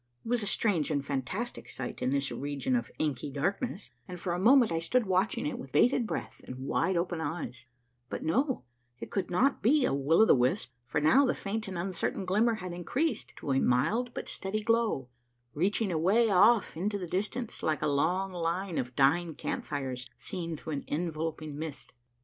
It 0.25 0.29
was 0.29 0.41
a 0.41 0.47
strange 0.47 0.89
and 0.89 1.05
fantastic 1.05 1.69
sight 1.69 2.01
in 2.01 2.09
this 2.09 2.31
region 2.31 2.75
of 2.75 2.89
inky 2.97 3.29
darkness, 3.29 3.91
and 4.07 4.19
for 4.19 4.33
a 4.33 4.39
moment 4.39 4.71
I 4.71 4.79
stood 4.79 5.05
watching 5.05 5.45
it 5.45 5.59
with 5.59 5.73
bated 5.73 6.07
breath 6.07 6.41
and 6.43 6.57
wide 6.57 6.97
opened 6.97 7.21
eyes; 7.21 7.67
but 8.09 8.23
no, 8.23 8.63
it 8.99 9.11
could 9.11 9.29
not 9.29 9.61
be 9.61 9.85
a 9.85 9.93
will 9.93 10.17
with 10.17 10.29
the 10.29 10.33
wisp, 10.33 10.71
for 10.87 10.99
now 10.99 11.23
the 11.27 11.35
faint 11.35 11.67
and 11.67 11.77
uncertain 11.77 12.25
glimmer 12.25 12.55
had 12.55 12.73
increased 12.73 13.33
to 13.35 13.51
a 13.51 13.59
mild 13.59 14.11
but 14.15 14.27
steady 14.27 14.63
glow, 14.63 15.07
reaching 15.53 15.91
away 15.91 16.31
off 16.31 16.75
in 16.75 16.89
the 16.89 17.05
distance 17.05 17.61
like 17.61 17.83
a 17.83 17.87
long 17.87 18.31
line 18.33 18.79
of 18.79 18.95
dying 18.95 19.35
camp 19.35 19.63
fires 19.63 20.09
seen 20.17 20.57
through 20.57 20.73
an 20.73 20.83
enveloping 20.87 21.59
mist. 21.59 21.93